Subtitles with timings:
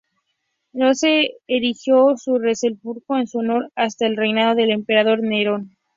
[0.73, 2.17] No se erigió un
[2.55, 5.77] sepulcro en su honor hasta el reinado del emperador Nerón.